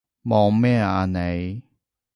[0.23, 1.61] 望咩啊你？